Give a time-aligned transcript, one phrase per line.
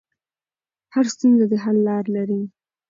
[0.93, 2.41] هر ستونزه د حل لار لري.